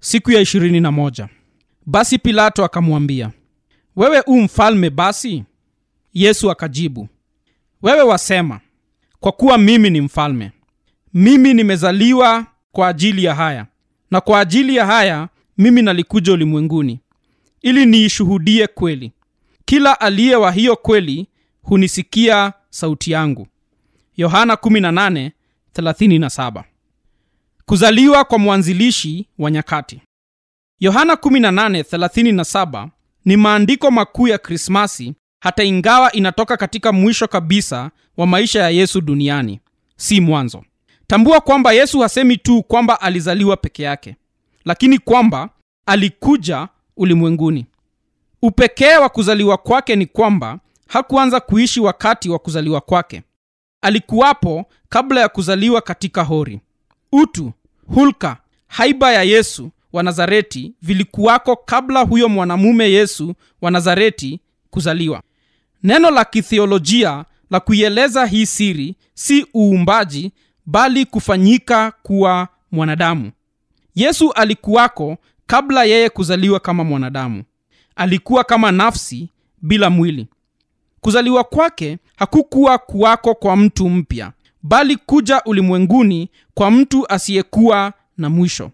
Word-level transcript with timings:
siku 0.00 0.30
ya 0.32 0.40
ishirini 0.40 0.80
na 0.80 0.92
moja. 0.92 1.28
Basi 1.86 2.18
pilato 2.18 2.64
akamwambia 2.64 3.30
wewe 3.96 4.22
u 4.26 4.40
mfalme 4.40 4.90
basi? 4.90 5.44
Yesu 6.14 6.50
akajibu 6.50 7.08
wewe 7.82 8.02
wasema 8.02 8.60
kwa 9.20 9.32
kuwa 9.32 9.58
mimi 9.58 9.90
ni 9.90 10.00
mfalme 10.00 10.52
mimi 11.14 11.54
nimezaliwa 11.54 12.46
kwa 12.72 12.88
ajili 12.88 13.24
ya 13.24 13.34
haya 13.34 13.66
na 14.10 14.20
kwa 14.20 14.40
ajili 14.40 14.76
ya 14.76 14.86
haya 14.86 15.28
mimi 15.58 15.82
nalikuja 15.82 16.32
ulimwenguni 16.32 17.00
ili 17.62 17.86
niishuhudie 17.86 18.66
kweli. 18.66 19.12
Kila 19.64 20.00
aliye 20.00 20.36
wa 20.36 20.52
hiyo 20.52 20.76
kweli 20.76 21.26
hunisikia 21.62 22.52
sauti 22.70 23.10
yangu. 23.10 23.46
Yohana 24.16 24.54
18:37 24.54 26.62
kuzaliwa 27.68 28.24
kwa 28.24 28.38
mwanzilishi 28.38 29.28
wa 29.38 29.50
nyakati. 29.50 30.02
Yohana 30.80 31.14
18:37 31.14 32.88
ni 33.24 33.36
maandiko 33.36 33.90
makuu 33.90 34.28
ya 34.28 34.38
krismasi 34.38 35.14
hata 35.40 35.64
ingawa 35.64 36.12
inatoka 36.12 36.56
katika 36.56 36.92
mwisho 36.92 37.28
kabisa 37.28 37.90
wa 38.16 38.26
maisha 38.26 38.60
ya 38.60 38.70
yesu 38.70 39.00
duniani 39.00 39.60
si 39.96 40.20
mwanzo. 40.20 40.64
Tambua 41.06 41.40
kwamba 41.40 41.72
yesu 41.72 42.00
hasemi 42.00 42.36
tu 42.36 42.62
kwamba 42.62 43.00
alizaliwa 43.00 43.56
peke 43.56 43.82
yake 43.82 44.16
lakini 44.64 44.98
kwamba 44.98 45.50
alikuja 45.86 46.68
ulimwenguni. 46.96 47.66
Upekee 48.42 48.96
wa 48.96 49.08
kuzaliwa 49.08 49.56
kwake 49.56 49.96
ni 49.96 50.06
kwamba 50.06 50.58
hakuanza 50.86 51.40
kuishi 51.40 51.80
wakati 51.80 52.30
wa 52.30 52.38
kuzaliwa 52.38 52.80
kwake. 52.80 53.22
Alikuwapo 53.82 54.64
kabla 54.88 55.20
ya 55.20 55.28
kuzaliwa 55.28 55.80
katika 55.80 56.22
hori 56.22 56.60
utu 57.12 57.52
hulka 57.94 58.36
haiba 58.66 59.12
ya 59.12 59.22
yesu 59.22 59.70
wa 59.92 60.02
nazareti 60.02 60.72
vilikuwako 60.82 61.56
kabla 61.56 62.00
huyo 62.00 62.28
mwanamume 62.28 62.90
yesu 62.90 63.34
wa 63.60 63.70
nazareti 63.70 64.40
kuzaliwa. 64.70 65.22
Neno 65.82 66.10
la 66.10 66.24
kithiolojia 66.24 67.24
la 67.50 67.60
kuieleza 67.60 68.26
hii 68.26 68.46
siri 68.46 68.94
si 69.14 69.46
uumbaji 69.56 70.32
bali 70.66 71.04
kufanyika 71.06 71.92
kuwa 72.02 72.48
mwanadamu. 72.72 73.30
Yesu 73.94 74.32
alikuwako 74.32 75.16
kabla 75.46 75.84
yeye 75.84 76.08
kuzaliwa 76.10 76.60
kama 76.60 76.84
mwanadamu. 76.84 77.42
Alikuwa 77.96 78.44
kama 78.44 78.72
nafsi 78.72 79.28
bila 79.62 79.90
mwili. 79.90 80.26
Kuzaliwa 81.00 81.44
kwake 81.44 81.98
hakukuwa 82.16 82.78
kuwako 82.78 83.34
kwa 83.34 83.56
mtu 83.56 83.88
mpya 83.88 84.32
bali 84.62 84.96
kuja 84.96 85.42
ulimwenguni 85.44 86.30
kwa 86.54 86.70
mtu 86.70 87.06
asiyekuwa 87.12 87.92
na 88.18 88.30
mwisho. 88.30 88.70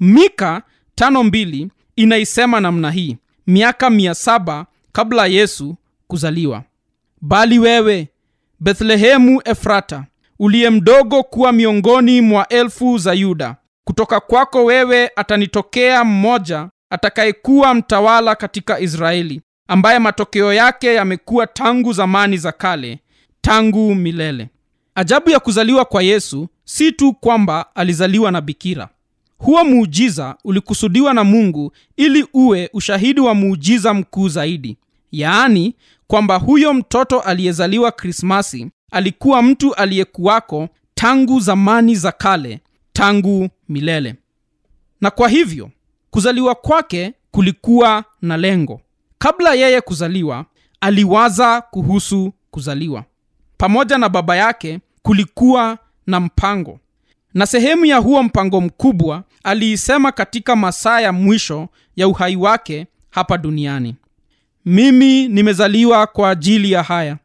Mika 0.00 0.62
tano 0.94 1.24
mbili 1.24 1.70
inaisema 1.96 2.60
namna 2.60 2.90
hii 2.90 3.16
miaka 3.46 3.90
mia 3.90 4.14
saba 4.14 4.66
kabla 4.92 5.26
yesu 5.26 5.76
kuzaliwa. 6.06 6.62
Bali 7.20 7.58
wewe 7.58 8.08
bethlehemu 8.60 9.40
efrata 9.44 10.04
uliye 10.38 10.70
mdogo 10.70 11.22
kuwa 11.22 11.52
miongoni 11.52 12.20
mwa 12.20 12.48
elfu 12.48 12.98
za 12.98 13.12
yuda 13.12 13.56
kutoka 13.84 14.20
kwako 14.20 14.64
wewe 14.64 15.10
atanitokea 15.16 16.04
mmoja 16.04 16.68
atakayekuwa 16.90 17.74
mtawala 17.74 18.34
katika 18.34 18.80
israeli 18.80 19.40
ambaye 19.68 19.98
matokeo 19.98 20.52
yake 20.52 20.94
yamekuwa 20.94 21.46
tangu 21.46 21.92
zamani 21.92 22.36
za 22.36 22.52
kale 22.52 22.98
tangu 23.40 23.94
milele 23.94 24.48
ajabu 24.94 25.30
ya 25.30 25.40
kuzaliwa 25.40 25.84
kwa 25.84 26.02
yesu 26.02 26.48
si 26.64 26.92
tu 26.92 27.12
kwamba 27.12 27.74
alizaliwa 27.76 28.30
na 28.30 28.40
bikira. 28.40 28.88
Huo 29.38 29.64
muujiza 29.64 30.36
ulikusudiwa 30.44 31.14
na 31.14 31.24
mungu 31.24 31.72
ili 31.96 32.26
uwe 32.34 32.70
ushahidi 32.72 33.20
wa 33.20 33.34
muujiza 33.34 33.94
mkuu 33.94 34.28
zaidi. 34.28 34.76
Yaani 35.12 35.74
kwamba 36.06 36.36
huyo 36.36 36.74
mtoto 36.74 37.20
aliyezaliwa 37.20 37.92
krismasi 37.92 38.70
alikuwa 38.90 39.42
mtu 39.42 39.74
aliyekuwako 39.74 40.68
tangu 40.94 41.40
zamani 41.40 41.94
za 41.94 42.12
kale 42.12 42.60
tangu 42.92 43.48
milele. 43.68 44.14
Na 45.00 45.10
kwa 45.10 45.28
hivyo 45.28 45.70
kuzaliwa 46.10 46.54
kwake 46.54 47.12
kulikuwa 47.30 48.04
na 48.22 48.36
lengo. 48.36 48.80
Kabla 49.18 49.54
yeye 49.54 49.80
kuzaliwa 49.80 50.44
aliwaza 50.80 51.60
kuhusu 51.60 52.32
kuzaliwa. 52.50 53.04
Pamoja 53.56 53.98
na 53.98 54.08
baba 54.08 54.36
yake 54.36 54.80
kulikuwa 55.08 55.78
na 56.06 56.20
mpango. 56.20 56.80
Na 57.34 57.46
sehemu 57.46 57.84
ya 57.84 57.96
huo 57.96 58.22
mpango 58.22 58.60
mkubwa 58.60 59.24
aliisema 59.42 60.12
katika 60.12 60.56
masaa 60.56 61.00
ya 61.00 61.12
mwisho 61.12 61.68
ya 61.96 62.08
uhai 62.08 62.36
wake 62.36 62.86
hapa 63.10 63.38
duniani. 63.38 63.94
Mimi 64.64 65.28
nimezaliwa 65.28 66.06
kwa 66.06 66.30
ajili 66.30 66.72
ya 66.72 66.82
haya 66.82 67.16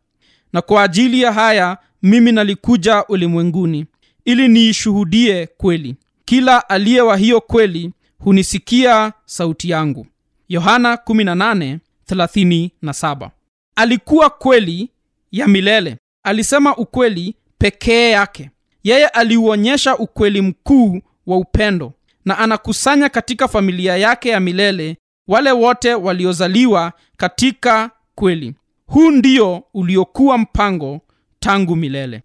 na 0.53 0.62
kwa 0.62 0.84
ajili 0.84 1.22
ya 1.22 1.31
haya 1.34 1.78
mimi 2.03 2.31
nalikuja 2.31 3.06
ulimwenguni 3.06 3.85
ili 4.25 4.47
niishuhudie 4.47 5.47
kweli. 5.57 5.96
Kila 6.25 6.69
aliye 6.69 7.01
wa 7.01 7.17
hiyo 7.17 7.41
kweli 7.41 7.91
hunisikia 8.19 9.13
sauti 9.25 9.69
yangu. 9.69 10.07
Yohana 10.50 10.96
18:37 10.96 13.29
alikuwa 13.75 14.29
kweli 14.29 14.90
ya 15.31 15.47
milele. 15.47 15.97
Alisema 16.23 16.75
ukweli 16.78 17.35
pekee 17.59 18.09
yake. 18.12 18.50
Yeye 18.84 19.08
aliuonyesha 19.08 19.97
ukweli 19.97 20.42
mkuu 20.42 21.02
wa 21.28 21.38
upendo 21.38 21.94
na 22.25 22.38
anakusanya 22.38 23.09
katika 23.09 23.47
familia 23.47 23.97
yake 23.97 24.30
ya 24.30 24.40
milele 24.40 24.97
wale 25.28 25.52
wote 25.52 25.94
waliozaliwa 25.94 26.94
katika 27.18 27.92
kweli. 28.16 28.56
Huu 28.88 29.12
ndio 29.12 29.64
uliokuwa 29.74 30.38
mpango 30.38 31.00
tangu 31.40 31.75
milele 31.75 32.18